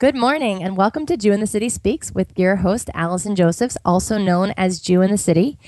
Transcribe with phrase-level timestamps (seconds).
[0.00, 3.76] Good morning and welcome to Jew in the City Speaks with your host, Allison Josephs,
[3.84, 5.58] also known as Jew in the City.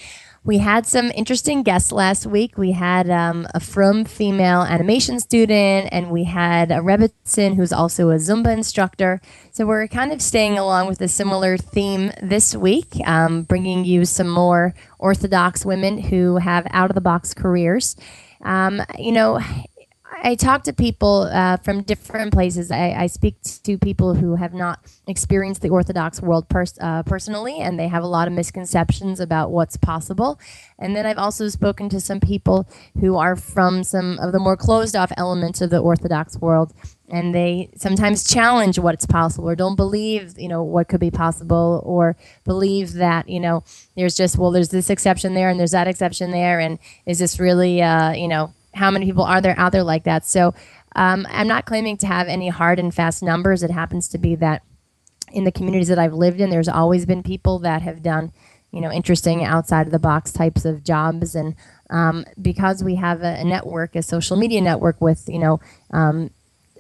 [0.43, 2.57] We had some interesting guests last week.
[2.57, 8.09] We had um, a frum female animation student, and we had a Rebbitzin who's also
[8.09, 9.21] a Zumba instructor.
[9.51, 14.07] So we're kind of staying along with a similar theme this week, um, bringing you
[14.07, 17.97] some more Orthodox women who have out of the box careers.
[18.41, 19.41] Um, you know,
[20.25, 22.71] I talk to people uh, from different places.
[22.71, 27.59] I, I, speak to people who have not experienced the Orthodox world pers- uh, personally,
[27.59, 30.39] and they have a lot of misconceptions about what's possible.
[30.79, 32.69] And then I've also spoken to some people
[33.01, 36.73] who are from some of the more closed off elements of the Orthodox world,
[37.09, 41.83] and they sometimes challenge what's possible or don't believe, you know, what could be possible,
[41.85, 43.65] or believe that, you know,
[43.97, 47.41] there's just well, there's this exception there and there's that exception there, and is this
[47.41, 50.25] really, uh, you know, how many people are there out there like that?
[50.25, 50.55] So
[50.95, 53.63] um, I'm not claiming to have any hard and fast numbers.
[53.63, 54.63] It happens to be that
[55.33, 58.33] in the communities that I've lived in, there's always been people that have done,
[58.71, 61.35] you know, interesting outside of the box types of jobs.
[61.35, 61.55] And
[61.91, 66.31] um, because we have a, a, network, a social media network with, you know, um,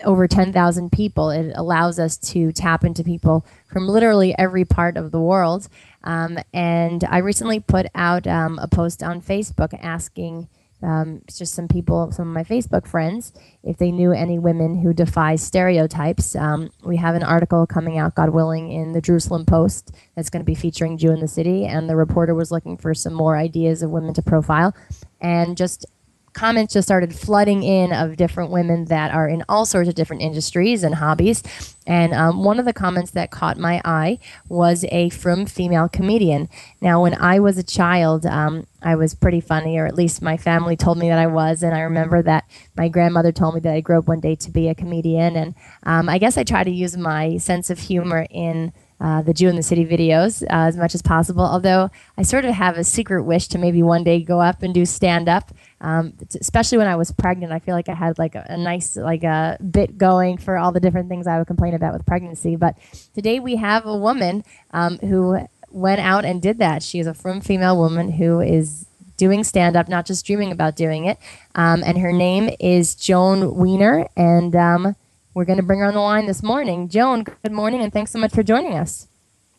[0.04, 5.12] over 10,000 people, it allows us to tap into people from literally every part of
[5.12, 5.68] the world.
[6.04, 10.48] Um, and I recently put out um, a post on Facebook asking
[10.82, 14.92] um, just some people, some of my Facebook friends, if they knew any women who
[14.92, 16.34] defy stereotypes.
[16.36, 20.40] Um, we have an article coming out, God willing, in the Jerusalem Post that's going
[20.40, 23.36] to be featuring Jew in the City, and the reporter was looking for some more
[23.36, 24.74] ideas of women to profile.
[25.20, 25.86] And just
[26.32, 30.22] comments just started flooding in of different women that are in all sorts of different
[30.22, 31.42] industries and hobbies.
[31.86, 36.48] And um, one of the comments that caught my eye was a frum female comedian.
[36.80, 40.36] Now, when I was a child, um, I was pretty funny, or at least my
[40.36, 41.62] family told me that I was.
[41.62, 42.44] And I remember that
[42.76, 45.36] my grandmother told me that I grew up one day to be a comedian.
[45.36, 48.72] And um, I guess I try to use my sense of humor in
[49.02, 51.44] uh, the Jew in the City videos uh, as much as possible.
[51.44, 54.72] Although I sort of have a secret wish to maybe one day go up and
[54.72, 55.52] do stand up.
[55.80, 58.96] Um, especially when I was pregnant, I feel like I had like a, a, nice
[58.96, 62.54] like a bit going for all the different things I would complain about with pregnancy.
[62.54, 62.78] But
[63.12, 66.84] today we have a woman um, who went out and did that.
[66.84, 70.76] She is a frum female woman who is doing stand up, not just dreaming about
[70.76, 71.18] doing it.
[71.56, 74.06] Um, and her name is Joan Weiner.
[74.16, 74.94] And um,
[75.34, 76.88] we're going to bring her on the line this morning.
[76.88, 79.08] Joan, good morning, and thanks so much for joining us.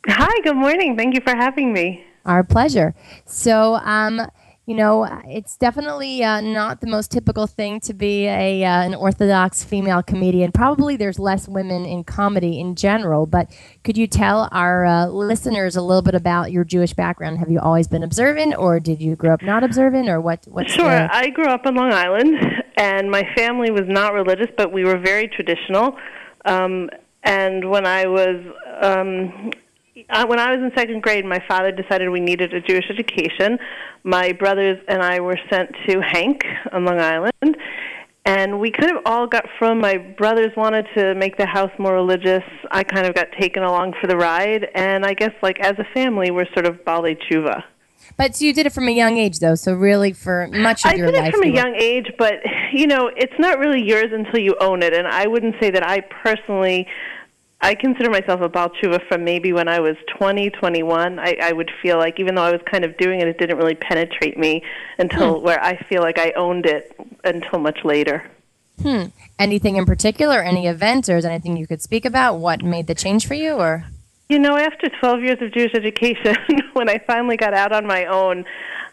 [0.07, 0.97] Hi, good morning.
[0.97, 2.03] Thank you for having me.
[2.25, 2.93] Our pleasure.
[3.25, 4.21] So, um,
[4.65, 8.95] you know, it's definitely uh, not the most typical thing to be a uh, an
[8.95, 10.53] Orthodox female comedian.
[10.53, 13.49] Probably there's less women in comedy in general, but
[13.83, 17.39] could you tell our uh, listeners a little bit about your Jewish background?
[17.39, 20.45] Have you always been observant, or did you grow up not observant, or what?
[20.45, 20.69] What?
[20.69, 24.83] Sure, I grew up on Long Island, and my family was not religious, but we
[24.83, 25.97] were very traditional.
[26.45, 26.89] Um,
[27.23, 28.37] and when I was
[28.81, 29.51] um,
[30.09, 33.59] uh, when I was in second grade, my father decided we needed a Jewish education.
[34.03, 37.57] My brothers and I were sent to HANC on Long Island,
[38.25, 41.93] and we kind of all got from my brothers wanted to make the house more
[41.93, 42.43] religious.
[42.71, 45.85] I kind of got taken along for the ride, and I guess like as a
[45.93, 47.63] family, we're sort of Baalei Tshuva.
[48.17, 49.55] But you did it from a young age, though.
[49.55, 52.11] So really, for much of I your life, I did it from a young age.
[52.17, 52.33] But
[52.73, 54.93] you know, it's not really yours until you own it.
[54.93, 56.87] And I wouldn't say that I personally
[57.63, 61.17] I consider myself a Baal Tshuva from maybe when I was 20, 21.
[61.17, 63.55] I, I would feel like even though I was kind of doing it, it didn't
[63.55, 64.61] really penetrate me
[64.99, 65.45] until hmm.
[65.45, 66.93] where I feel like I owned it
[67.23, 68.29] until much later.
[68.81, 69.05] Hmm.
[69.39, 72.39] Anything in particular, any event, or is anything you could speak about?
[72.39, 73.85] What made the change for you, or?
[74.29, 76.35] You know, after 12 years of Jewish education,
[76.73, 78.45] when I finally got out on my own,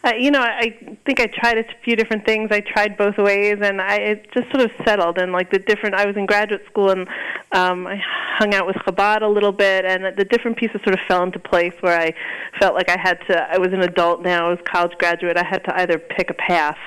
[0.03, 2.51] uh, you know, I think I tried a few different things.
[2.51, 5.19] I tried both ways, and I it just sort of settled.
[5.19, 7.07] And like the different, I was in graduate school, and
[7.53, 8.01] um, I
[8.39, 11.39] hung out with Chabad a little bit, and the different pieces sort of fell into
[11.39, 12.15] place where I
[12.59, 13.43] felt like I had to.
[13.53, 14.47] I was an adult now.
[14.47, 15.37] I was a college graduate.
[15.37, 16.79] I had to either pick a path.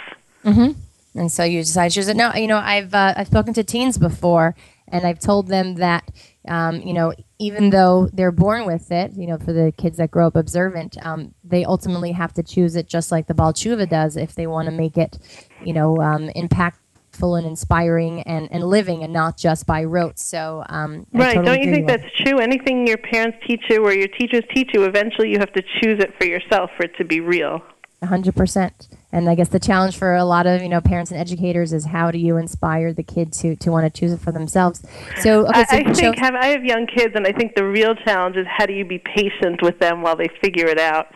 [0.43, 0.79] Mm-hmm.
[1.19, 2.17] And so you decided.
[2.17, 4.55] No, you know, I've uh, I've spoken to teens before,
[4.87, 6.09] and I've told them that
[6.47, 10.11] um, you know, even though they're born with it, you know, for the kids that
[10.11, 13.87] grow up observant, um, they ultimately have to choose it just like the Baal Tshuva
[13.87, 15.17] does if they want to make it,
[15.63, 20.19] you know, um, impactful and inspiring and, and living and not just by rote.
[20.19, 21.35] So, um, right.
[21.35, 22.39] Totally Don't you think that's true?
[22.39, 25.99] Anything your parents teach you or your teachers teach you, eventually you have to choose
[25.99, 27.61] it for yourself for it to be real.
[28.03, 31.71] 100% and I guess the challenge for a lot of you know parents and educators
[31.71, 34.83] is how do you inspire the kid to to want to choose it for themselves.
[35.21, 37.93] So okay, so I, think have, I have young kids, and I think the real
[37.95, 41.07] challenge is how do you be patient with them while they figure it out.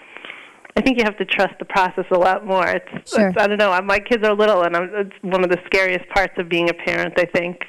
[0.78, 2.68] I think you have to trust the process a lot more.
[2.68, 3.30] It's, sure.
[3.30, 3.82] it's I don't know.
[3.82, 6.74] My kids are little, and I'm, it's one of the scariest parts of being a
[6.74, 7.16] parent.
[7.18, 7.64] I think.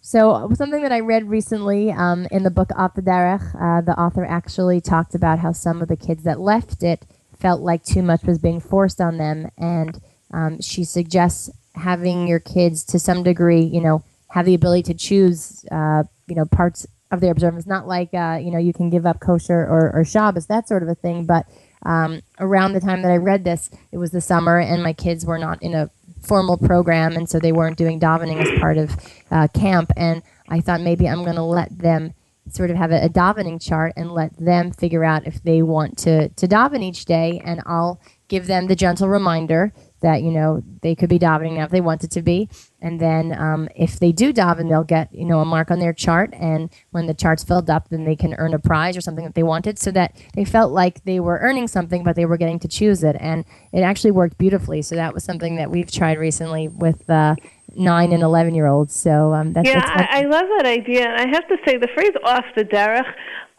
[0.00, 4.00] So something that I read recently um, in the book Off the Derech, uh, the
[4.00, 7.04] author actually talked about how some of the kids that left it
[7.38, 10.00] felt like too much was being forced on them, and
[10.32, 14.94] um, she suggests having your kids to some degree, you know, have the ability to
[14.94, 17.66] choose, uh, you know, parts of their observance.
[17.66, 20.82] Not like uh, you know you can give up kosher or, or Shabbos, that sort
[20.82, 21.24] of a thing.
[21.24, 21.46] But
[21.84, 25.24] um, around the time that I read this, it was the summer, and my kids
[25.24, 25.90] were not in a
[26.22, 28.96] formal program, and so they weren't doing davening as part of
[29.30, 29.92] uh, camp.
[29.96, 32.14] And I thought maybe I'm going to let them
[32.48, 35.98] sort of have a, a davening chart and let them figure out if they want
[35.98, 40.62] to to daven each day, and I'll give them the gentle reminder that you know
[40.82, 42.48] they could be davening now if they wanted to be,
[42.80, 45.92] and then um, if they do daven, they'll get you know a mark on their
[45.92, 49.24] chart, and when the chart's filled up, then they can earn a prize or something
[49.24, 52.36] that they wanted, so that they felt like they were earning something, but they were
[52.36, 54.82] getting to choose it, and it actually worked beautifully.
[54.82, 57.08] So that was something that we've tried recently with.
[57.08, 57.36] Uh,
[57.74, 58.94] nine and eleven year olds.
[58.94, 61.76] So um, that's yeah, that's I, I love that idea, and I have to say
[61.76, 63.12] the phrase "off the derech."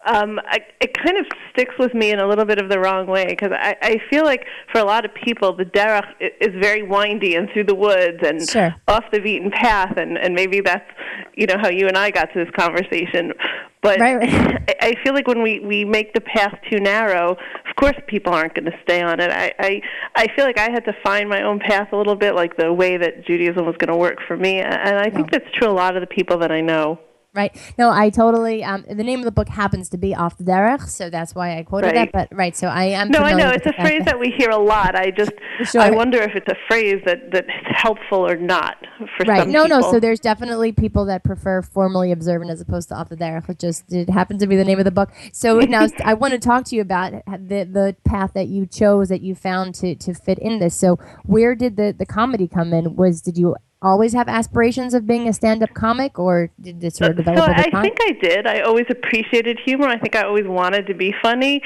[0.07, 3.07] Um, I, it kind of sticks with me in a little bit of the wrong
[3.07, 6.81] way because I, I feel like for a lot of people the derech is very
[6.81, 8.73] windy and through the woods and Sure.
[8.87, 10.89] off the beaten path, and, and maybe that's
[11.35, 13.33] you know how you and I got to this conversation.
[13.81, 14.29] But Right, right.
[14.31, 18.33] I I feel like when we we make the path too narrow, of course people
[18.33, 19.29] aren't going to stay on it.
[19.31, 19.81] I, I
[20.15, 22.71] I feel like I had to find my own path a little bit, like the
[22.73, 25.39] way that Judaism was going to work for me, and I think Yeah.
[25.39, 26.99] that's true a lot of the people that I know.
[27.37, 27.55] Right.
[27.77, 28.63] No, I totally.
[28.63, 31.57] Um, the name of the book happens to be Off the Derech, so that's why
[31.59, 32.11] I quoted Right.
[32.11, 32.29] that.
[32.29, 33.09] But right, so I am.
[33.09, 34.95] No, I know it's a phrase that we hear a lot.
[34.95, 35.31] I just
[35.65, 35.81] Sure.
[35.81, 38.75] I wonder if it's a phrase that that's helpful or not
[39.17, 39.41] for Right.
[39.43, 39.81] some No, people.
[39.81, 39.91] no.
[39.91, 43.55] So there's definitely people that prefer formally observant as opposed to off the derech.
[43.59, 45.11] Just it happened to be the name of the book.
[45.31, 49.09] So now I want to talk to you about the the path that you chose
[49.09, 50.73] that you found to to fit in this.
[50.73, 52.95] So where did the the comedy come in?
[52.95, 57.11] Was did you always have aspirations of being a stand-up comic, or did this sort
[57.11, 57.83] of develop so I time?
[57.83, 58.47] think I did.
[58.47, 59.87] I always appreciated humor.
[59.87, 61.61] I think I always wanted to be funny.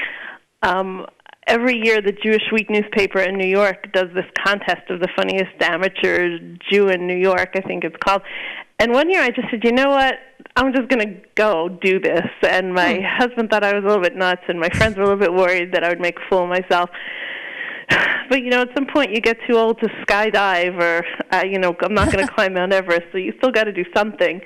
[0.62, 1.06] Um,
[1.46, 5.52] every year, the Jewish Week newspaper in New York does this contest of the funniest
[5.60, 6.38] amateur
[6.70, 7.50] Jew in New York.
[7.54, 8.22] I think it's called.
[8.78, 10.14] And one year, I just said, you know what?
[10.56, 12.26] I'm just going to go do this.
[12.42, 15.06] And my husband thought I was a little bit nuts, and my friends were a
[15.06, 16.90] little bit worried that I would make a fool of myself.
[18.28, 21.04] But you know, at some point you get too old to skydive, or
[21.36, 23.02] uh, you know, I'm not going to climb Mount Everest.
[23.12, 24.40] So you still got to do something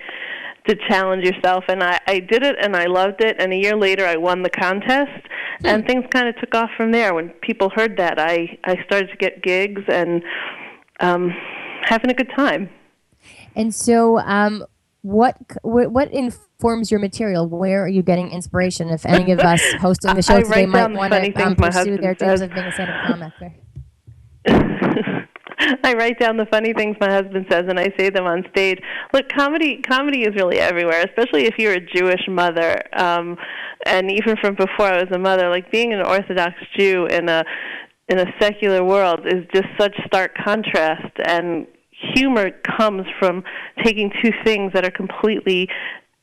[0.67, 1.65] to challenge yourself.
[1.69, 3.37] And I, I did it, and I loved it.
[3.39, 5.27] And a year later, I won the contest,
[5.63, 7.15] and things kind of took off from there.
[7.15, 10.23] When people heard that, I I started to get gigs and
[11.01, 11.33] um,
[11.83, 12.69] having a good time.
[13.55, 14.65] And so, um,
[15.07, 17.49] what what informs your material?
[17.49, 18.89] Where are you getting inspiration?
[18.89, 22.15] If any of us hosting the show I today might want to um, pursue their
[22.15, 23.33] dreams of being a stand-up comic.
[25.85, 28.81] I write down the funny things my husband says and I say them on stage.
[29.13, 32.83] Look, comedy comedy is really everywhere, especially if you're a Jewish mother.
[32.99, 33.37] Um
[33.87, 37.45] and even from before I was a mother, like being an Orthodox Jew in a
[38.09, 41.69] in a secular world is just such stark contrast and
[42.15, 43.43] humor comes from
[43.85, 45.69] taking two things that are completely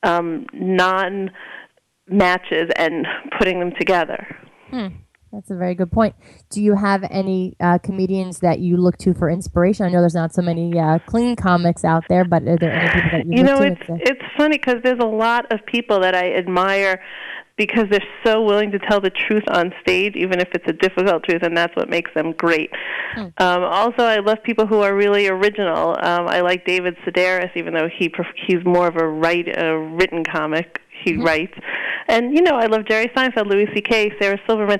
[0.03, 1.31] um non
[2.07, 3.05] matches and
[3.37, 4.27] putting them together.
[5.33, 6.13] That's a very good point.
[6.51, 9.83] Do you have any uh, comedians that you look to for inspiration?
[9.83, 12.89] I know there's not so many uh, clean comics out there, but are there any
[12.89, 15.99] people that you, you look know it's it's funny because there's a lot of people
[16.01, 17.01] that I admire
[17.55, 21.23] because they're so willing to tell the truth on stage, even if it's a difficult
[21.23, 22.71] truth, and that's what makes them great.
[23.13, 23.27] Hmm.
[23.37, 25.89] Um, also, I love people who are really original.
[26.01, 29.77] Um, I like David Sedaris, even though he pref- he's more of a write a
[29.77, 30.79] written comic.
[31.03, 31.23] He Mm-hmm.
[31.23, 31.53] writes,
[32.07, 34.79] and you know, I love Jerry Seinfeld, Louis C.K., Sarah Silverman.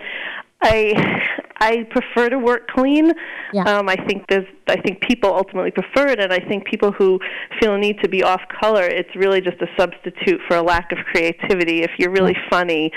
[0.61, 1.21] I
[1.63, 3.11] I prefer to work clean.
[3.53, 3.63] Yeah.
[3.63, 7.19] Um, I think there's I think people ultimately prefer it, and I think people who
[7.59, 10.91] feel a need to be off color, it's really just a substitute for a lack
[10.91, 11.77] of creativity.
[11.83, 12.91] If you're really funny,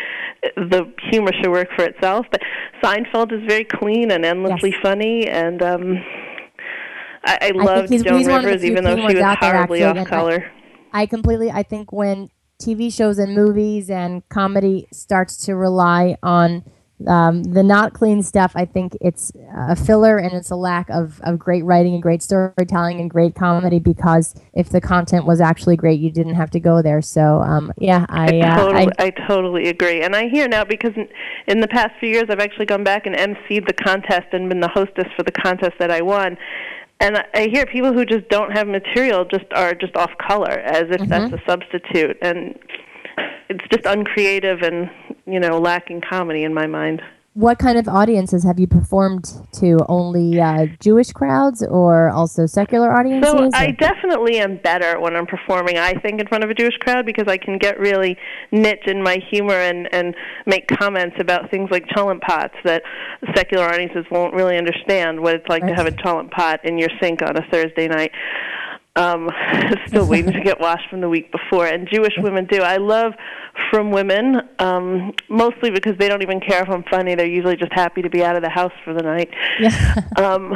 [0.56, 2.26] the humor should work for itself.
[2.30, 2.40] But
[2.82, 4.80] Seinfeld is very clean and endlessly Yes.
[4.82, 5.84] funny, and um,
[7.24, 9.96] I, I love Joan he's one of the Rivers, even though she was horribly off
[9.96, 10.50] and I- color.
[10.92, 11.50] I completely.
[11.50, 12.28] I think when
[12.62, 16.64] TV shows and movies and comedy starts to rely on
[17.06, 21.20] um, the not clean stuff, I think it's a filler and it's a lack of,
[21.22, 25.76] of great writing and great storytelling and great comedy because if the content was actually
[25.76, 27.02] great, you didn't have to go there.
[27.02, 30.02] So, um, yeah, I, uh, totally, I I, totally agree.
[30.02, 31.08] And I hear now because in,
[31.46, 34.60] in the past few years I've actually gone back and emceed the contest and been
[34.60, 36.38] the hostess for the contest that I won.
[37.00, 40.50] And I, I hear people who just don't have material just are just off color,
[40.50, 42.58] as if that's a substitute, and
[43.48, 44.90] it's just uncreative and
[45.26, 47.02] you know lacking comedy in my mind.
[47.36, 49.76] what kind of audiences have you performed to?
[49.90, 53.30] Only uh, Jewish crowds or also secular audiences?
[53.30, 56.78] So I definitely am better when I'm performing, I think, in front of a Jewish
[56.78, 58.16] crowd because I can get really
[58.52, 62.82] niche in my humor and, and make comments about things like cholent pots that
[63.34, 66.90] secular audiences won't really understand what it's like to have a cholent pot in your
[67.02, 68.12] sink on a Thursday night.
[68.96, 69.30] Um,
[69.86, 72.62] still waiting to get washed from the week before, and Jewish women do.
[72.62, 73.12] I love
[73.70, 77.14] frum women, um, mostly because they don't even care if I'm funny.
[77.14, 79.30] They're usually just happy to be out of the house for the night.
[79.60, 79.94] yeah.
[80.16, 80.54] Um,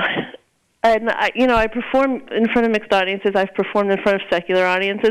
[0.82, 3.32] and I, you know, I perform in front of mixed audiences.
[3.34, 5.10] I've performed in front of secular audiences,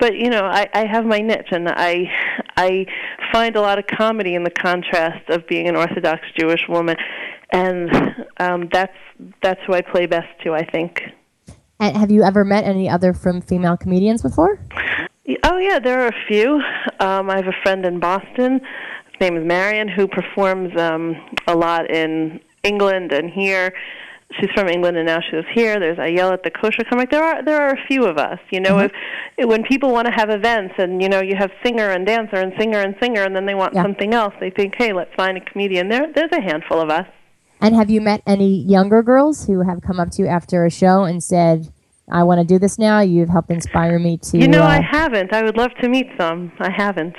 [0.00, 2.10] but you know, I, I have my niche, and I,
[2.56, 2.86] I
[3.32, 6.96] find a lot of comedy in the contrast of being an Orthodox Jewish woman,
[7.50, 7.90] and
[8.38, 8.96] um, that's
[9.40, 10.52] that's who I play best to.
[10.52, 11.00] I think.
[11.80, 14.58] And have you ever met any other frum female comedians before?
[15.42, 16.60] Oh yeah, there are a few.
[17.00, 18.60] Um, I have a friend in Boston.
[19.12, 21.16] His name is Marion, who performs um,
[21.46, 23.72] a lot in England and here.
[24.40, 25.78] She's from England and now she lives here.
[25.78, 27.10] There's Ayel at the kosher comic.
[27.10, 28.38] There are there are a few of us.
[28.50, 28.92] You know, if
[29.38, 32.52] when people want to have events and you know you have singer and dancer and
[32.58, 33.82] singer and singer and then they want Yeah.
[33.82, 35.88] something else, they think, hey, let's find a comedian.
[35.88, 37.06] There there's a handful of us.
[37.64, 40.70] And have you met any younger girls who have come up to you after a
[40.70, 41.72] show and said,
[42.12, 43.00] I want to do this now?
[43.00, 44.36] You've helped inspire me to.
[44.36, 45.32] You know, uh, I haven't.
[45.32, 46.52] I would love to meet some.
[46.58, 47.16] I haven't.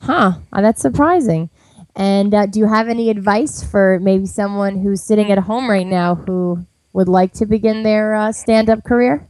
[0.00, 0.32] Huh.
[0.52, 1.48] Uh, that's surprising.
[1.94, 5.86] And uh, do you have any advice for maybe someone who's sitting at home right
[5.86, 9.28] now who would like to begin their uh, stand up career?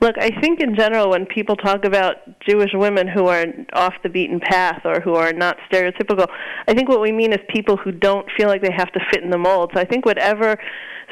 [0.00, 4.08] Look, I think in general, when people talk about Jewish women who are off the
[4.08, 6.28] beaten path or who are not stereotypical,
[6.68, 9.24] I think what we mean is people who don't feel like they have to fit
[9.24, 9.72] in the mold.
[9.74, 10.56] So I think whatever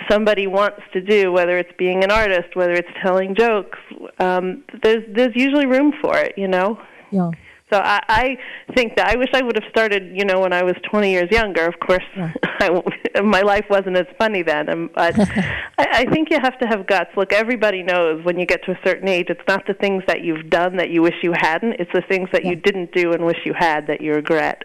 [0.09, 3.78] somebody wants to do, whether it's being an artist, whether it's telling jokes,
[4.19, 6.35] um, there's there's usually room for it.
[6.37, 6.78] You know.
[7.11, 7.31] Yeah.
[7.73, 10.62] So I, I think that I wish I would have started, you know, when I
[10.62, 11.66] was 20 years younger.
[11.66, 12.82] Of course, I,
[13.23, 14.68] my life wasn't as funny then.
[14.68, 15.18] Um, But
[15.78, 17.11] I, I think you have to have guts.
[17.16, 20.23] Look, everybody knows when you get to a certain age, it's not the things that
[20.23, 21.75] you've done that you wish you hadn't.
[21.80, 24.64] It's the things that you didn't do and wish you had that you regret.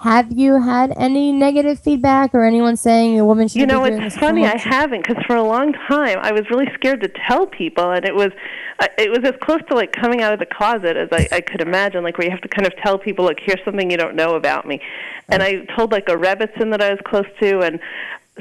[0.00, 3.92] Have you had any negative feedback or anyone saying a woman should be doing?
[3.92, 4.46] You know, it's funny.
[4.46, 8.06] I haven't because for a long time I was really scared to tell people, and
[8.06, 8.30] it was
[8.78, 11.40] uh, it was as close to like coming out of the closet as I, I
[11.42, 12.02] could imagine.
[12.02, 14.36] Like where you have to kind of tell people, like, here's something you don't know
[14.36, 14.80] about me.
[15.28, 17.78] And I told like a Rebbitzin that I was close to, and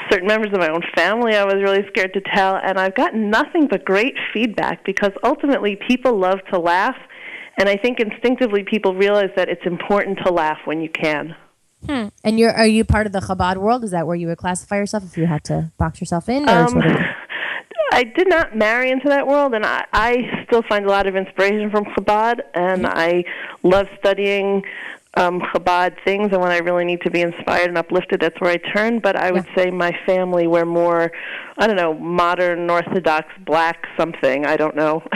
[0.09, 2.55] certain members of my own family I was really scared to tell.
[2.55, 6.95] And I've gotten nothing but great feedback because ultimately people love to laugh,
[7.57, 11.35] and I think instinctively people realize that it's important to laugh when you can.
[11.87, 13.83] And you're are you part of the Chabad world?
[13.83, 16.47] Is that where you would classify yourself if you had to box yourself in?
[16.49, 16.97] Or Um, sort of-
[17.91, 21.15] I did not marry into that world, and I, I still find a lot of
[21.15, 23.23] inspiration from Chabad, and I
[23.63, 24.63] love studying
[25.19, 26.29] um, Chabad things.
[26.31, 28.99] And when I really need to be inspired and uplifted, that's where I turn.
[28.99, 31.11] But I would say my family were more,
[31.57, 34.45] I don't know, modern Orthodox black something.
[34.45, 35.03] I don't know.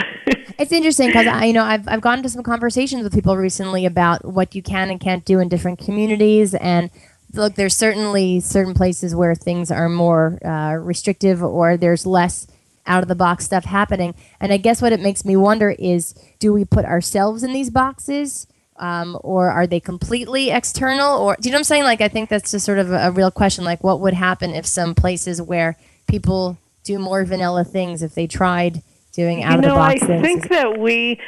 [0.56, 3.86] It's interesting because I, you know, I've I've gone to some conversations with people recently
[3.86, 6.90] about what you can and can't do in different communities, and
[7.32, 12.46] look, there's certainly certain places where things are more uh, restrictive or there's less
[12.86, 14.14] out of the box stuff happening.
[14.40, 17.70] And I guess what it makes me wonder is, do we put ourselves in these
[17.70, 18.46] boxes?
[18.76, 21.16] Um, or are they completely external?
[21.18, 21.84] Or do you know what I'm saying?
[21.84, 23.64] Like, I think that's just sort of a, a real question.
[23.64, 25.76] Like, what would happen if some places where
[26.08, 29.94] people do more vanilla things, if they tried doing out you of the know, I
[29.94, 30.22] box things?
[30.22, 31.20] think that we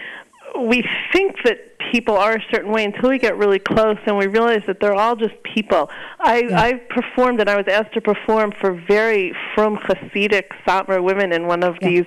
[0.58, 4.26] we think that people are a certain way until we get really close and we
[4.26, 5.90] realize that they're all just people.
[6.18, 11.32] I I performed and I was asked to perform for very frum Hasidic Satmar women
[11.32, 12.04] in one of these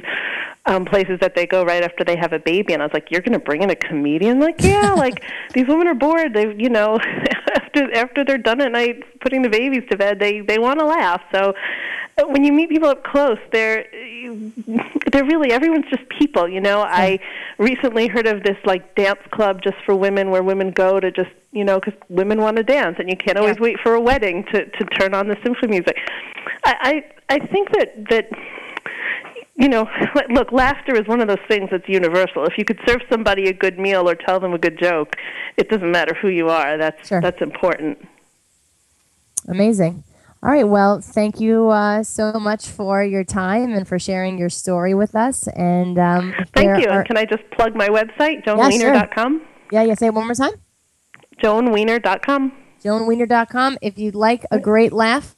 [0.69, 3.09] um places that they go right after they have a baby and I was like,
[3.11, 4.39] You're gonna bring in a comedian?
[4.39, 5.23] Like, yeah, like
[5.53, 6.33] these women are bored.
[6.33, 6.99] They you know
[7.55, 11.21] after after they're done at night putting the babies to bed, they they wanna laugh.
[11.33, 11.53] So
[12.17, 13.85] uh, when you meet people up close, they're
[15.11, 16.81] they're really everyone's just people, you know.
[16.81, 17.19] I
[17.57, 21.31] recently heard of this like dance club just for women, where women go to just
[21.51, 23.63] you know because women want to dance, and you can't always Yeah.
[23.63, 25.97] wait for a wedding to to turn on the symphony music.
[26.63, 28.29] I I, I think that that.
[29.59, 29.87] You know,
[30.31, 32.45] look, laughter is one of those things that's universal.
[32.45, 35.15] If you could serve somebody a good meal or tell them a good joke,
[35.57, 36.77] it doesn't matter who you are.
[36.77, 37.21] That's Sure.
[37.21, 37.97] that's important.
[39.47, 40.03] Amazing.
[40.41, 40.67] All right.
[40.67, 45.13] Well, thank you uh, so much for your time and for sharing your story with
[45.13, 45.47] us.
[45.49, 46.89] And um, Thank you.
[46.89, 48.55] are- and can I just plug my website, sure.
[49.71, 49.93] yeah, yeah.
[49.95, 50.53] Say it one more time.
[51.43, 52.53] joanweiner.com.
[52.83, 53.77] JoanWeiner.com.
[53.81, 55.35] If you'd like a great laugh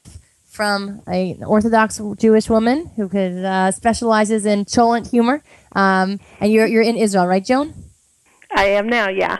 [0.52, 5.42] from a, an Orthodox Jewish woman who could uh, specializes in cholent humor,
[5.74, 7.74] um, and you're you're in Israel, right, Joan?
[8.54, 9.38] I am now, yeah.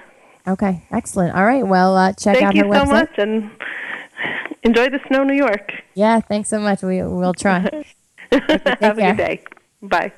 [0.49, 1.37] Okay, excellent.
[1.37, 1.67] All right.
[1.67, 2.89] Well, uh, check Thank out you her so website.
[2.89, 3.51] much, and
[4.63, 5.71] enjoy the snow, New York.
[5.95, 6.83] Yeah, thanks so much.
[6.83, 7.61] We we'll try.
[8.33, 9.45] Have a good day.
[9.83, 10.13] Bye.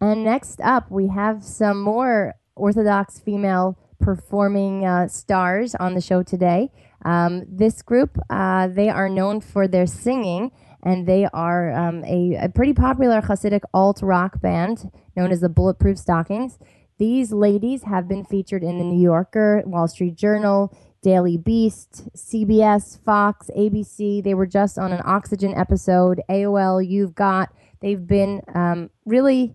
[0.00, 6.22] And next up, we have some more Orthodox female performing uh, stars on the show
[6.22, 6.70] today.
[7.04, 10.50] Um, this group, uh, they are known for their singing,
[10.82, 15.48] and they are um, a, a, pretty popular Hasidic alt rock band known as the
[15.48, 16.58] Bulletproof Stockings.
[16.98, 22.98] These ladies have been featured in the New Yorker, Wall Street Journal, Daily Beast, CBS,
[23.04, 24.22] Fox, ABC.
[24.22, 27.52] They were just on an Oxygen episode, AOL, You've Got.
[27.80, 29.54] They've been um, really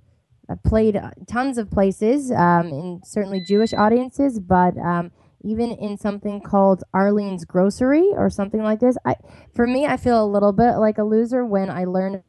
[0.50, 6.42] uh, played tons of places um, in certainly Jewish audiences, but um, even in something
[6.42, 8.98] called Arlene's Grocery or something like this.
[9.06, 9.16] I,
[9.54, 12.24] for me, I feel a little bit like a loser when I learn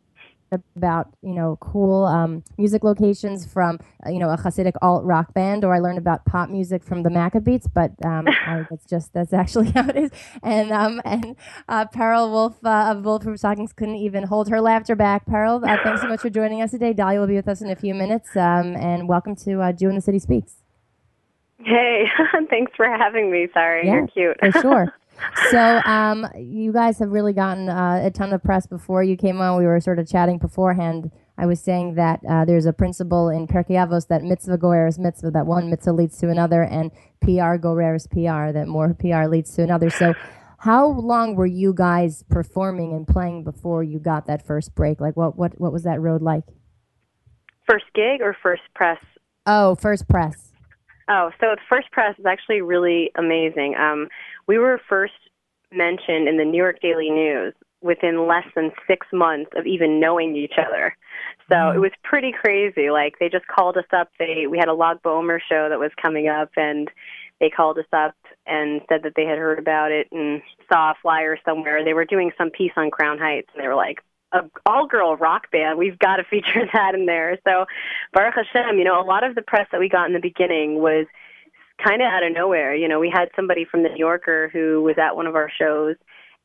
[0.76, 5.32] about you know cool um, music locations from uh, you know a Hasidic alt rock
[5.34, 7.66] band, or I learned about pop music from the Maccabeats.
[7.72, 10.10] But um, I, that's just that's actually how it is.
[10.42, 11.36] And um, and
[11.68, 15.26] uh, Perl Wolfe uh, of Bulletproof Stockings couldn't even hold her laughter back.
[15.26, 16.92] Perl, uh, thanks so much for joining us today.
[16.92, 18.36] Dahlia will be with us in a few minutes.
[18.36, 20.59] Um, and welcome to uh, Jew in the City Speaks.
[21.64, 22.04] Hey,
[22.50, 23.48] thanks for having me.
[23.52, 24.36] Sorry, yeah, you're cute.
[24.52, 24.94] for sure.
[25.50, 29.38] So, um, you guys have really gotten uh, a ton of press before you came
[29.42, 29.58] on.
[29.58, 31.10] We were sort of chatting beforehand.
[31.36, 35.30] I was saying that uh, there's a principle in Pirkei Avos that mitzvah goreres mitzvah,
[35.32, 36.90] that one mitzvah leads to another, and
[37.20, 39.90] PR goreres PR, that more PR leads to another.
[39.90, 40.14] So,
[40.58, 45.00] how long were you guys performing and playing before you got that first break?
[45.00, 46.44] Like, what what what was that road like?
[47.68, 48.98] First gig or first press?
[49.46, 50.49] Oh, first press.
[51.10, 53.74] Oh, so the first press is actually really amazing.
[53.74, 54.08] Um,
[54.46, 55.12] we were first
[55.72, 57.52] mentioned in the New York Daily News
[57.82, 60.96] within less than six months of even knowing each other.
[61.48, 61.74] So mm.
[61.74, 62.90] it was pretty crazy.
[62.90, 64.10] Like they just called us up.
[64.18, 66.88] They we had a Lag BaOmer show that was coming up, and
[67.40, 68.14] they called us up
[68.46, 71.84] and said that they had heard about it and saw a flyer somewhere.
[71.84, 73.98] They were doing some piece on Crown Heights, and they were like,
[74.32, 75.78] a all girl rock band.
[75.78, 77.38] We've got to feature that in there.
[77.46, 77.66] So
[78.12, 80.80] Baruch Hashem, you know, a lot of the press that we got in the beginning
[80.80, 81.06] was
[81.84, 82.74] kind of out of nowhere.
[82.74, 85.50] You know, we had somebody from the New Yorker who was at one of our
[85.50, 85.96] shows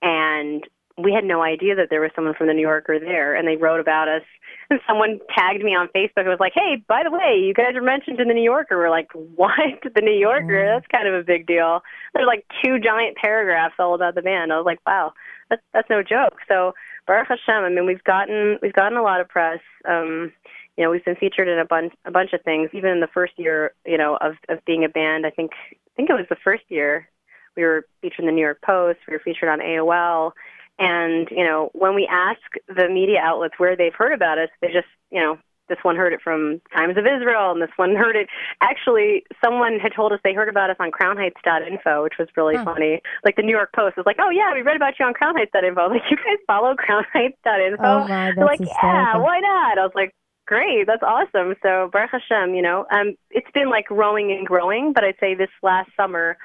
[0.02, 0.64] and
[0.98, 3.58] we had no idea that there was someone from the New Yorker there and they
[3.58, 4.22] wrote about us
[4.70, 7.76] and someone tagged me on Facebook and was like, Hey, by the way, you guys
[7.76, 8.78] are mentioned in the New Yorker.
[8.78, 9.52] We're like, What?
[9.96, 10.46] The New Yorker?
[10.46, 10.76] Mm.
[10.76, 11.82] That's kind of a big deal.
[12.14, 14.52] There's like two giant paragraphs all about the band.
[14.54, 15.14] I was like, Wow,
[15.50, 16.40] that's that's no joke.
[16.48, 16.74] So
[17.08, 17.64] Baruch Hashem.
[17.64, 19.60] I mean, we've gotten we've gotten a lot of press.
[19.88, 20.32] Um,
[20.78, 22.70] you know, we've been featured in a bunch a bunch of things.
[22.74, 25.92] Even in the first year, you know, of of being a band, I think I
[25.96, 27.08] think it was the first year
[27.56, 29.00] we were featured in the New York Post.
[29.08, 30.32] We were featured on AOL.
[30.78, 34.72] And you know, when we ask the media outlets where they've heard about us, they
[34.72, 35.38] just you know
[35.70, 38.28] this one heard it from Times of Israel, and this one heard it.
[38.62, 42.66] Actually, someone had told us they heard about us on CrownHeights.info, which was really huh.
[42.66, 43.02] funny.
[43.24, 45.90] Like the New York Post was like, "Oh yeah, we read about you on CrownHeights.info."
[45.96, 47.84] Like, you guys follow CrownHeights.info?
[47.84, 48.90] Oh my, that's They're like, hysterical.
[48.90, 49.78] yeah, why not?
[49.78, 50.14] I was like,
[50.46, 51.56] great, that's awesome.
[51.62, 55.36] So Baruch Hashem, you know, um, it's been like growing and growing, but I'd say
[55.36, 56.38] this last summer,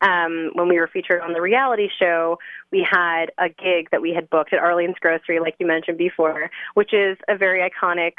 [0.00, 2.38] um, when we were featured on the reality show,
[2.72, 6.50] we had a gig that we had booked at Arlene's Grocery, like you mentioned before,
[6.74, 8.12] which is a very iconic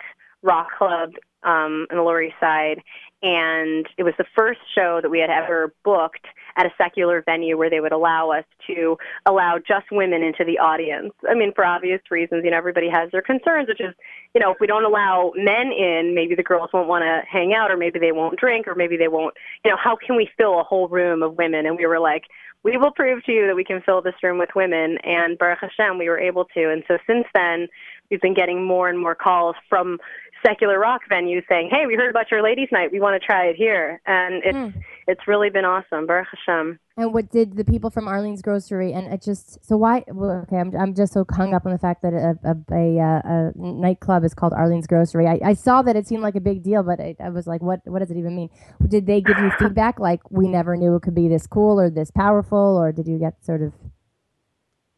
[0.43, 1.11] rock club
[1.43, 2.81] um, in the Lower East Side,
[3.23, 6.25] and it was the first show that we had ever booked
[6.55, 10.59] at a secular venue where they would allow us to allow just women into the
[10.59, 11.13] audience.
[11.29, 13.93] I mean, for obvious reasons, you know, everybody has their concerns, which is,
[14.33, 17.53] you know, if we don't allow men in, maybe the girls won't want to hang
[17.53, 20.29] out, or maybe they won't drink, or maybe they won't, you know, how can we
[20.37, 21.65] fill a whole room of women?
[21.65, 22.23] And we were like,
[22.63, 24.97] we will prove to you that we can fill this room with women.
[25.03, 26.71] And Baruch Hashem, we were able to.
[26.71, 27.67] And so since then,
[28.09, 29.99] we've been getting more and more calls from
[30.45, 32.91] secular rock venue saying, "Hey, we heard about your ladies' night.
[32.91, 34.83] We want to try it here," and it's mm.
[35.07, 36.07] it's really been awesome.
[36.07, 36.79] Baruch Hashem.
[36.97, 40.03] And what did the people from Arlene's Grocery and it just so why?
[40.07, 43.21] Well, okay, I'm I'm just so hung up on the fact that a a, a,
[43.23, 45.27] a nightclub is called Arlene's Grocery.
[45.27, 47.61] I, I saw that it seemed like a big deal, but I, I was like,
[47.61, 48.49] what what does it even mean?
[48.87, 51.89] Did they give you feedback like we never knew it could be this cool or
[51.89, 53.73] this powerful, or did you get sort of?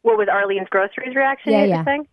[0.02, 1.54] What was Arlene's Grocery's reaction?
[1.54, 1.86] Yeah, yeah.
[1.86, 2.08] Saying?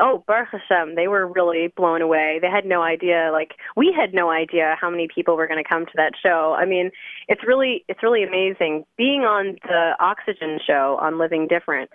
[0.00, 2.38] Oh, Baruch Hashem, they were really blown away.
[2.40, 5.68] They had no idea, like we had no idea how many people were going to
[5.68, 6.56] come to that show.
[6.58, 6.90] I mean,
[7.28, 8.84] it's really, it's really amazing.
[8.96, 11.90] Being on the Oxygen show on Living Different,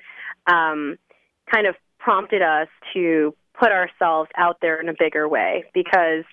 [0.46, 0.98] um,
[1.52, 6.24] kind of prompted us to put ourselves out there in a bigger way because,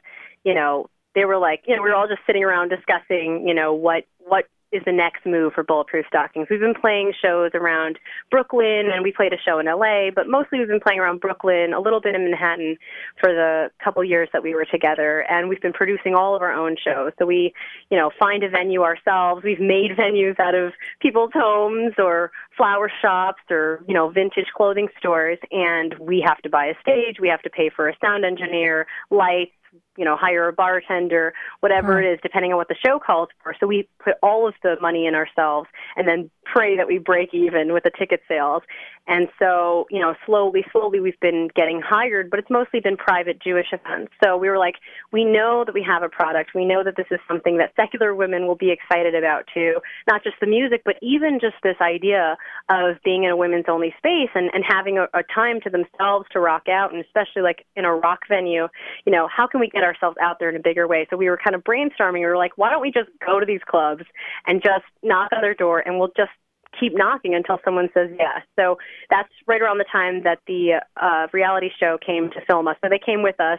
[0.44, 3.54] you know, they were like, you know, we were all just sitting around discussing, you
[3.54, 4.44] know, what what
[4.74, 6.48] is the next move for Bulletproof Stockings.
[6.50, 7.98] We've been playing shows around
[8.30, 11.72] Brooklyn, and we played a show in LA, but mostly we've been playing around Brooklyn,
[11.72, 12.76] a little bit in Manhattan
[13.20, 16.52] for the couple years that we were together, and we've been producing all of our
[16.52, 17.12] own shows.
[17.18, 17.54] So we,
[17.90, 19.44] you know, find a venue ourselves.
[19.44, 24.88] We've made venues out of people's homes or flower shops or you know vintage clothing
[24.98, 28.24] stores and we have to buy a stage we have to pay for a sound
[28.24, 29.50] engineer lights
[29.96, 32.08] you know, hire a bartender, whatever uh-huh.
[32.08, 33.54] it is, depending on what the show calls for.
[33.58, 37.32] So we put all of the money in ourselves and then pray that we break
[37.32, 38.62] even with the ticket sales.
[39.06, 43.38] And so, you know, slowly, slowly we've been getting hired, but it's mostly been private
[43.38, 44.12] Jewish events.
[44.22, 44.76] So we were like,
[45.12, 46.52] we know that we have a product.
[46.54, 49.80] We know that this is something that secular women will be excited about too.
[50.08, 52.38] Not just the music, but even just this idea
[52.70, 56.26] of being in a women's only space and, and having a, a time to themselves
[56.32, 56.94] to rock out.
[56.94, 58.68] And especially like in a rock venue,
[59.04, 61.06] you know, how can we get ourselves out there in a bigger way?
[61.10, 62.20] So we were kind of brainstorming.
[62.20, 64.02] We were like, why don't we just go to these clubs
[64.46, 66.30] and just knock on their door and we'll just
[66.78, 68.42] keep knocking until someone says yes.
[68.56, 68.78] So
[69.10, 72.76] that's right around the time that the uh, reality show came to film us.
[72.82, 73.58] So they came with us.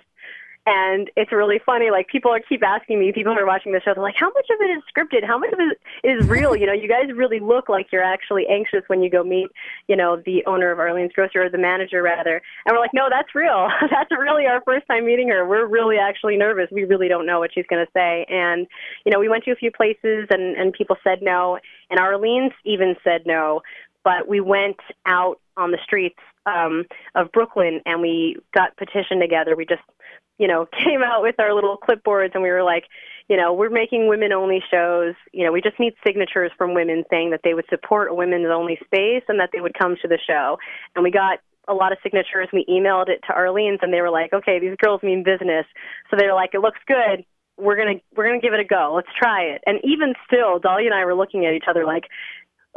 [0.68, 1.92] And it's really funny.
[1.92, 4.32] Like people are keep asking me, people who are watching the show, they're like, "How
[4.32, 5.24] much of it is scripted?
[5.26, 8.48] How much of it is real?" You know, you guys really look like you're actually
[8.48, 9.50] anxious when you go meet,
[9.88, 12.42] you know, the owner of Arlene's Grocery or the manager rather.
[12.66, 13.70] And we're like, "No, that's real.
[13.92, 15.48] that's really our first time meeting her.
[15.48, 16.68] We're really actually nervous.
[16.72, 18.66] We really don't know what she's going to say." And
[19.06, 21.60] you know, we went to a few places, and and people said no,
[21.92, 23.62] and Arlene's even said no.
[24.04, 29.56] But we went out on the streets um, of Brooklyn and we got petitioned together.
[29.56, 29.82] We just
[30.38, 32.86] you know, came out with our little clipboards and we were like,
[33.28, 35.16] you know, we're making women only shows.
[35.34, 38.48] You know, we just need signatures from women saying that they would support a women's
[38.52, 40.58] only space and that they would come to the show.
[40.96, 42.48] And we got a lot of signatures.
[42.54, 45.66] We emailed it to Arlene's and they were like, okay, these girls mean business.
[46.12, 47.26] So they were like, it looks good.
[47.58, 48.92] We're gonna we're gonna give it a go.
[48.94, 49.64] Let's try it.
[49.66, 52.04] And even still, Dahlia and I were looking at each other like,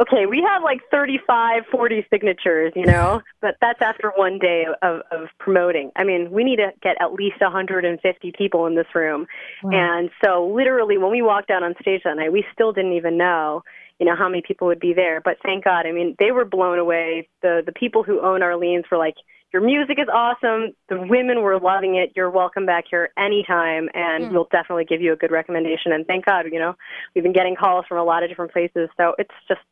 [0.01, 5.01] okay, we have like 35, 40 signatures, you know, but that's after one day of,
[5.11, 5.91] of promoting.
[5.97, 9.27] I mean, we need to get at least 150 people in this room.
[9.63, 9.71] Wow.
[9.73, 13.19] And so literally when we walked out on stage that night, we still didn't even
[13.19, 13.63] know,
[13.99, 15.21] you know, how many people would be there.
[15.21, 17.29] But thank God, I mean, they were blown away.
[17.43, 19.17] The, the people who own Arlene's were like,
[19.53, 20.75] your music is awesome.
[20.91, 22.13] The women were loving it.
[22.15, 24.33] You're welcome back here anytime, and mm.
[24.33, 25.91] we'll definitely give you a good recommendation.
[25.93, 26.77] And thank God, you know,
[27.15, 28.91] we've been getting calls from a lot of different places.
[28.99, 29.63] So it's just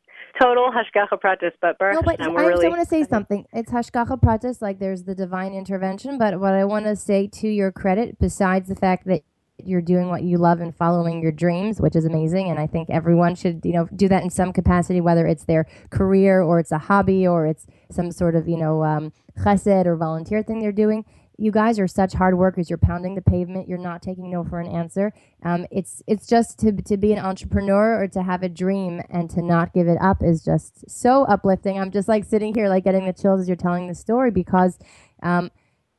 [0.41, 3.47] total hashgacha pratis, but no, but I really, still want to say something.
[3.53, 6.19] It's hashgacha pratis, like there's the divine intervention.
[6.19, 9.23] But what I want to say to your credit, besides the fact that
[9.65, 12.91] you're doing what you love and following your dreams, which is amazing, and I think
[12.91, 16.73] everyone should, you know, do that in some capacity, whether it's their career or it's
[16.73, 20.73] a hobby or it's some sort of, you know, um, chesed or volunteer thing they're
[20.73, 21.05] doing
[21.39, 22.71] you guys are such hard workers.
[22.71, 23.69] You're pounding the pavement.
[23.69, 25.13] You're not taking no for an answer.
[25.43, 29.29] Um, it's it's just to to be an entrepreneur or to have a dream and
[29.31, 31.79] to not give it up is just so uplifting.
[31.79, 34.79] I'm just like sitting here like getting the chills as you're telling the story because
[35.23, 35.51] um,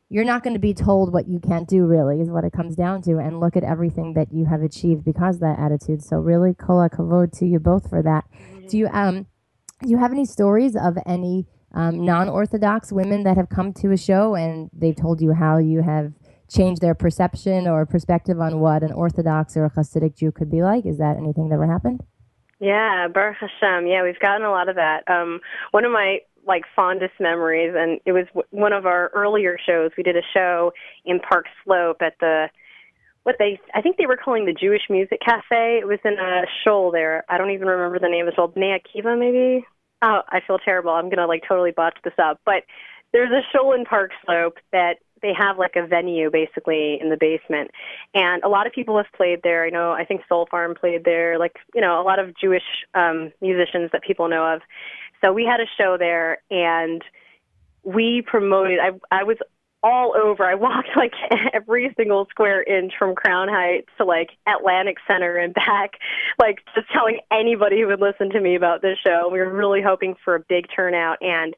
[0.10, 1.86] you're not going to be told what you can't do.
[1.86, 3.18] Really, is what it comes down to.
[3.18, 6.04] And look at everything that you have achieved because of that attitude.
[6.04, 8.26] So really, kol hakavod to you both for that.
[8.70, 9.28] Do you um
[9.84, 11.46] do you have any stories of any
[11.78, 15.84] um, non-orthodox women that have come to a show and they've told you how you
[15.84, 16.12] have
[16.50, 20.64] changed their perception or perspective on what an orthodox or a Hasidic Jew could be
[20.64, 20.88] like?
[20.88, 22.02] Is that anything that ever happened?
[22.60, 23.86] Yeah, Baruch Hashem.
[23.86, 25.04] Yeah, we've gotten a lot of that.
[25.08, 29.60] Um, one of my like fondest memories, and it was w- one of our earlier
[29.64, 29.92] shows.
[29.96, 30.72] We did a show
[31.06, 32.48] in Park Slope at the
[33.22, 35.78] what they I think they were calling the Jewish Music Cafe.
[35.82, 37.24] It was in a shul there.
[37.30, 38.48] I don't even remember the name of the show.
[38.48, 39.68] Bnei Akiva, maybe
[40.02, 40.92] oh, I feel terrible.
[40.92, 42.64] I'm gonna like totally botch this up, but
[43.14, 47.18] there's a show in Park Slope that they have like a venue basically in the
[47.20, 47.72] basement,
[48.14, 49.66] and a lot of people have played there.
[49.66, 52.86] I know I think Soul Farm played there, like you know a lot of Jewish
[52.94, 54.62] um, musicians that people know of.
[55.24, 57.02] So we had a show there, and
[57.84, 58.80] we promoted.
[58.80, 59.38] I I was
[59.84, 60.44] all over.
[60.44, 61.14] I walked like
[61.54, 65.92] every single square inch from Crown Heights to like Atlantic Center and back,
[66.40, 69.30] like just telling anybody who would listen to me about this show.
[69.32, 71.56] We were really hoping for a big turnout and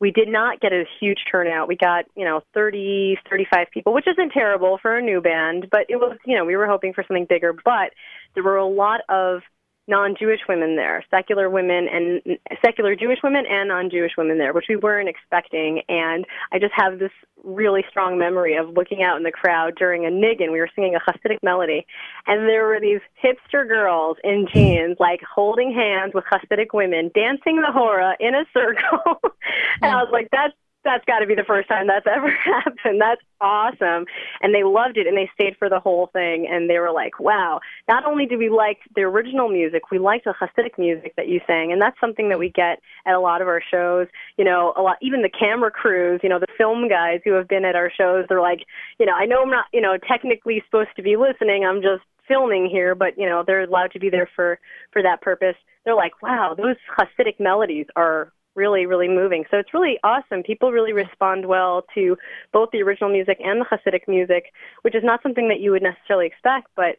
[0.00, 1.68] we did not get a huge turnout.
[1.68, 5.82] We got, you know, 30, 35 people, which isn't terrible for a new band, but
[5.90, 7.92] it was, you know, we were hoping for something bigger, but
[8.34, 9.42] there were a lot of
[9.90, 14.76] non-Jewish women there, secular women and secular Jewish women and non-Jewish women there, which we
[14.76, 15.82] weren't expecting.
[15.88, 17.10] And I just have this
[17.44, 20.52] really strong memory of looking out in the crowd during a niggun.
[20.52, 21.86] We were singing a Hasidic melody,
[22.26, 27.60] and there were these hipster girls in jeans, like holding hands with Hasidic women, dancing
[27.60, 29.20] the hora in a circle.
[29.82, 33.00] and I was like, that's that's got to be the first time that's ever happened.
[33.00, 34.06] That's awesome.
[34.40, 36.48] And they loved it and they stayed for the whole thing.
[36.50, 40.24] And they were like, wow, not only do we like the original music, we like
[40.24, 41.72] the Hasidic music that you sang.
[41.72, 44.06] And that's something that we get at a lot of our shows.
[44.36, 47.48] You know, a lot, even the camera crews, you know, the film guys who have
[47.48, 48.60] been at our shows, they're like,
[48.98, 51.64] you know, I know I'm not, you know, technically supposed to be listening.
[51.64, 54.58] I'm just filming here, but, you know, they're allowed to be there for,
[54.92, 55.56] for that purpose.
[55.84, 59.44] They're like, wow, those Hasidic melodies are really, really moving.
[59.50, 60.42] So it's really awesome.
[60.42, 62.16] People really respond well to
[62.52, 65.82] both the original music and the Hasidic music, which is not something that you would
[65.82, 66.96] necessarily expect, but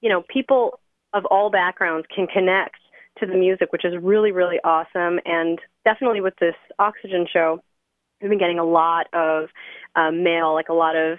[0.00, 0.80] you know, people
[1.12, 2.76] of all backgrounds can connect
[3.18, 5.20] to the music, which is really, really awesome.
[5.24, 7.62] And definitely with this Oxygen show,
[8.20, 9.48] we've been getting a lot of
[9.94, 11.18] um, mail, like a lot of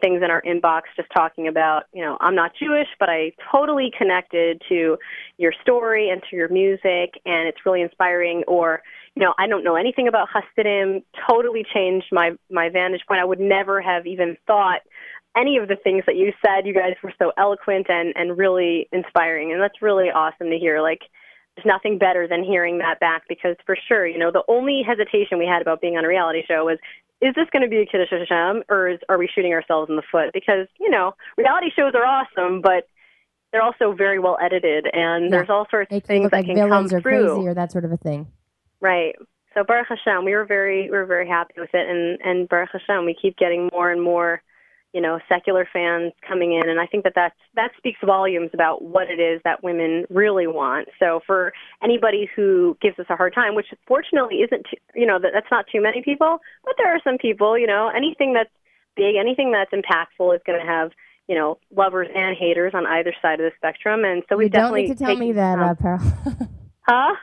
[0.00, 3.92] things in our inbox just talking about, you know, I'm not Jewish, but I totally
[3.96, 4.96] connected to
[5.36, 8.44] your story and to your music, and it's really inspiring.
[8.48, 8.82] Or,
[9.16, 13.20] you know, I don't know anything about Hasidim, totally changed my my vantage point.
[13.20, 14.80] I would never have even thought
[15.36, 16.66] any of the things that you said.
[16.66, 20.80] You guys were so eloquent and and really inspiring, and that's really awesome to hear.
[20.80, 21.00] Like.
[21.56, 25.38] There's nothing better than hearing that back because for sure, you know, the only hesitation
[25.38, 26.78] we had about being on a reality show was
[27.20, 29.96] is this going to be a Kiddush Hashem or is, are we shooting ourselves in
[29.96, 30.30] the foot?
[30.32, 32.88] Because, you know, reality shows are awesome, but
[33.52, 35.30] they're also very well edited and yeah.
[35.30, 37.34] there's all sorts of things that like can come or through.
[37.34, 38.26] Crazy or that sort of a thing.
[38.84, 39.16] Right.
[39.54, 42.70] So Baruch Hashem, we were very we were very happy with it and, and Baruch
[42.72, 44.42] Hashem, we keep getting more and more
[44.92, 48.80] you know, secular fans coming in, and I think that that's, that speaks volumes about
[48.80, 50.86] what it is that women really want.
[51.00, 55.18] So for anybody who gives us a hard time, which fortunately isn't, too, you know,
[55.18, 58.52] that, that's not too many people, but there are some people, you know, anything that's
[58.94, 60.92] big, anything that's impactful is going to have
[61.26, 64.04] you know, lovers and haters on either side of the spectrum.
[64.04, 65.98] And so we definitely don't need to tell me that, uh, Perl.
[66.82, 67.14] huh?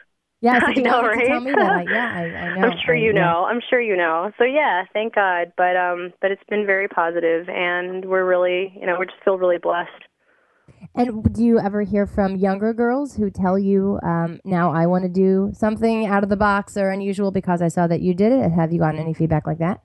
[0.42, 1.28] Yeah, I know, right?
[1.28, 1.86] Tell me that.
[1.90, 2.68] Yeah, I, I know.
[2.68, 3.46] I'm sure you I, know.
[3.46, 4.32] I'm sure you know.
[4.38, 5.54] So yeah, thank God.
[5.56, 9.38] But um, but it's been very positive, and we're really, you know, we're just feel
[9.38, 9.90] really blessed.
[10.96, 15.04] And do you ever hear from younger girls who tell you, um, now I want
[15.04, 18.32] to do something out of the box or unusual because I saw that you did
[18.32, 18.52] it?
[18.52, 19.82] Have you gotten any feedback like that?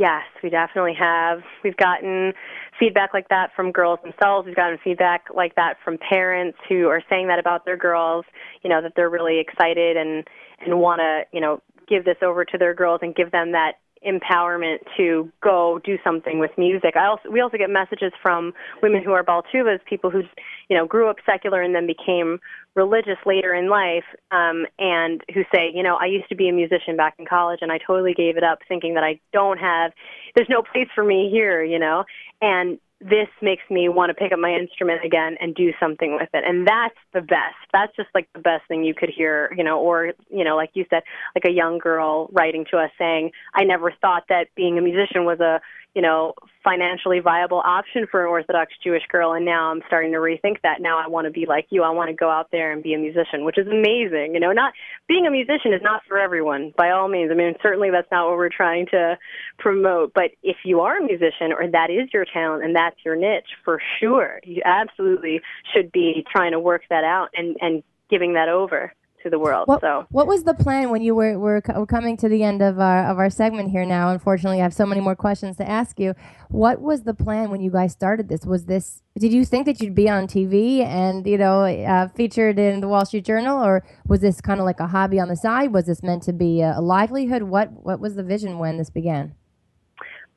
[0.00, 1.42] Yes, we definitely have.
[1.62, 2.32] We've gotten
[2.78, 4.46] feedback like that from girls themselves.
[4.46, 8.24] We've gotten feedback like that from parents who are saying that about their girls,
[8.62, 10.26] you know, that they're really excited and
[10.64, 13.72] and want to, you know, give this over to their girls and give them that
[14.06, 16.96] empowerment to go do something with music.
[16.96, 20.22] I also we also get messages from women who are Baltuvas, people who
[20.68, 22.40] you know grew up secular and then became
[22.74, 26.52] religious later in life, um, and who say, you know, I used to be a
[26.52, 29.92] musician back in college and I totally gave it up, thinking that I don't have,
[30.34, 32.04] there's no place for me here, you know,
[32.40, 36.28] and this makes me want to pick up my instrument again and do something with
[36.34, 36.44] it.
[36.46, 37.56] And that's the best.
[37.72, 40.70] That's just like the best thing you could hear, you know, or, you know, like
[40.74, 41.02] you said,
[41.34, 45.24] like a young girl writing to us saying, I never thought that being a musician
[45.24, 45.60] was a,
[45.94, 49.32] you know, financially viable option for an Orthodox Jewish girl.
[49.32, 50.80] And now I'm starting to rethink that.
[50.80, 51.82] Now I want to be like you.
[51.82, 54.32] I want to go out there and be a musician, which is amazing.
[54.34, 54.72] You know, not
[55.08, 57.30] being a musician is not for everyone by all means.
[57.32, 59.18] I mean, certainly that's not what we're trying to
[59.58, 60.12] promote.
[60.14, 63.50] But if you are a musician or that is your talent and that's your niche,
[63.64, 65.40] for sure, you absolutely
[65.74, 69.68] should be trying to work that out and, and giving that over to the world.
[69.68, 72.62] What, so, what was the plan when you were were, we're coming to the end
[72.62, 74.10] of our of our segment here now?
[74.10, 76.14] Unfortunately, I have so many more questions to ask you.
[76.48, 78.44] What was the plan when you guys started this?
[78.44, 82.58] Was this did you think that you'd be on TV and you know uh, featured
[82.58, 85.36] in the Wall Street Journal, or was this kind of like a hobby on the
[85.36, 85.72] side?
[85.72, 87.44] Was this meant to be a, a livelihood?
[87.44, 89.34] What what was the vision when this began?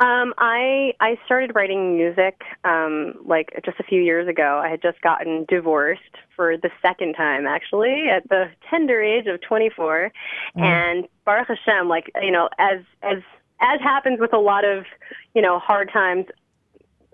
[0.04, 4.60] Um, I I started writing music um, like just a few years ago.
[4.62, 6.02] I had just gotten divorced
[6.36, 10.12] for the second time, actually, at the tender age of 24.
[10.58, 10.62] Mm.
[10.62, 13.20] And Baruch Hashem, like you know, as as
[13.62, 14.84] as happens with a lot of
[15.34, 16.26] you know hard times,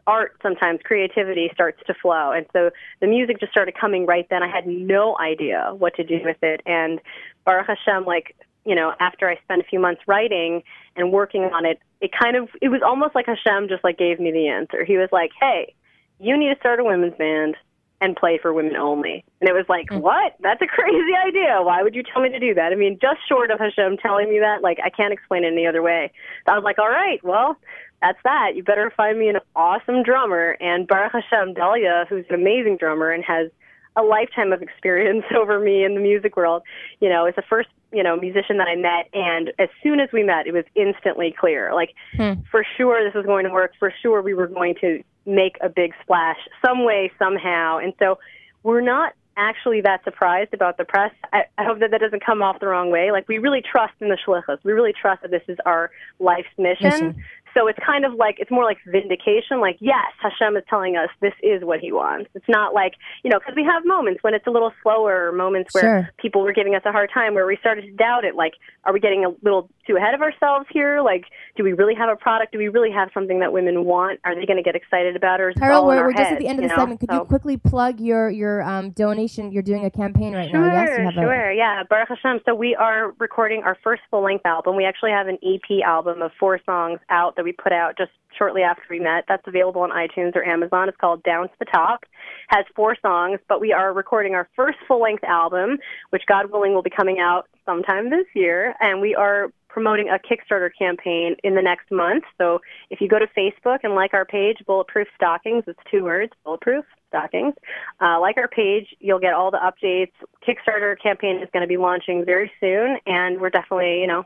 [0.08, 2.72] art sometimes creativity starts to flow, and so
[3.02, 4.42] the music just started coming right then.
[4.42, 7.00] I had no idea what to do with it, and
[7.46, 10.64] Baruch Hashem, like you know, after I spent a few months writing
[10.96, 14.20] and working on it, it kind of it was almost like Hashem just like gave
[14.20, 14.84] me the answer.
[14.84, 15.74] He was like, "Hey,
[16.20, 17.56] you need to start a women's band
[18.02, 20.02] and play for women only." And it was like, mm-hmm.
[20.02, 20.36] "What?
[20.40, 21.60] That's a crazy idea.
[21.62, 24.30] Why would you tell me to do that?" I mean, just short of Hashem telling
[24.30, 26.12] me that, like I can't explain it any other way.
[26.46, 27.58] So I was like, "All right, well,
[28.02, 28.52] that's that.
[28.56, 33.12] You better find me an awesome drummer." And Baruch Hashem, Dahlia, who's an amazing drummer
[33.12, 33.52] and has
[33.96, 36.64] a lifetime of experience over me in the music world.
[37.00, 40.10] You know, is the first, you know, musician that I met and as soon as
[40.14, 41.74] we met it was instantly clear.
[41.74, 42.34] Like hmm.
[42.52, 43.72] for sure this was going to work.
[43.80, 47.78] For sure we were going to make a big splash some way, somehow.
[47.78, 48.20] And so
[48.64, 51.14] we're not actually that surprised about the press.
[51.32, 53.12] I, I hope that that doesn't come off the wrong way.
[53.12, 54.60] Like we really trust in the shlichus.
[54.64, 56.90] We really trust that this is our life's mission.
[56.90, 57.24] Mission.
[57.56, 59.60] So it's kind of like it's more like vindication.
[59.60, 62.30] Like yes, Hashem is telling us this is what He wants.
[62.36, 65.74] It's not like you know because we have moments when it's a little slower, moments
[65.74, 66.10] where Sure.
[66.18, 68.36] people were giving us a hard time, where we started to doubt it.
[68.36, 68.54] Like,
[68.86, 71.02] are we getting a little too ahead of ourselves here?
[71.02, 71.26] Like,
[71.56, 72.52] do we really have a product?
[72.52, 74.20] Do we really have something that women want?
[74.24, 75.40] Are they going to get excited about?
[75.40, 76.76] it, Or is it Carol, we're, we're just at the end of the know?
[76.76, 77.00] segment.
[77.00, 79.52] Could you quickly plug your your um, donation?
[79.52, 80.74] You're doing a campaign right Sure, now.
[80.74, 81.84] Yes, you have a sure, yeah.
[81.90, 82.42] Baruch Hashem.
[82.46, 84.76] So we are recording our first full-length album.
[84.76, 88.12] We actually have an EP album of four songs out that we put out just
[88.38, 89.26] shortly after we met.
[89.28, 90.88] That's available on iTunes or Amazon.
[90.88, 92.06] It's called Down to the Top.
[92.50, 95.78] Has four songs, but we are recording our first full-length album,
[96.12, 100.18] which God willing will be coming out sometime this year, and we are promoting a
[100.18, 102.24] Kickstarter campaign in the next month.
[102.38, 106.34] So if you go to Facebook and like our page, Bulletproof Stockings, it's two words,
[106.44, 107.54] Bulletproof Stockings.
[108.02, 110.12] Uh, like our page, you'll get all the updates.
[110.46, 114.24] Kickstarter campaign is going to be launching very soon, and we're definitely, you know,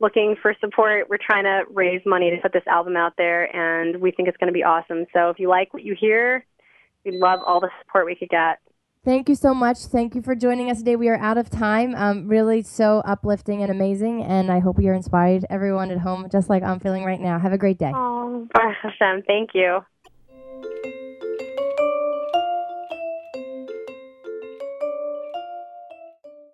[0.00, 1.08] looking for support.
[1.08, 4.36] We're trying to raise money to put this album out there, and we think it's
[4.38, 5.06] going to be awesome.
[5.12, 6.44] So if you like what you hear,
[7.04, 8.58] we'd love all the support we could get.
[9.06, 9.78] Thank you so much.
[9.78, 10.96] Thank you for joining us today.
[10.96, 11.94] We are out of time.
[11.94, 16.50] Um, really so uplifting and amazing, and I hope you're inspired, everyone at home, just
[16.50, 17.38] like I'm feeling right now.
[17.38, 17.92] Have a great day.
[17.94, 19.84] Oh, Baruch Hashem, thank you.